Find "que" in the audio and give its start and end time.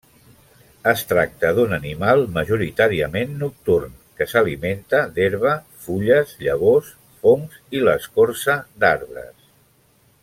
4.21-4.27